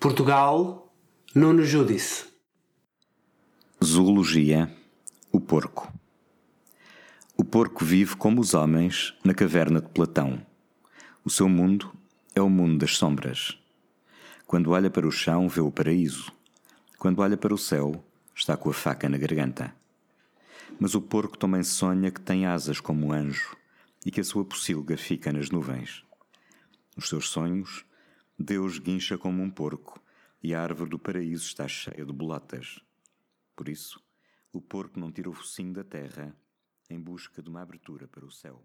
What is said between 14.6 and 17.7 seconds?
olha para o chão, vê o paraíso. Quando olha para o